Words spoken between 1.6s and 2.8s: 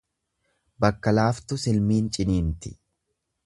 silmiin ciniinti.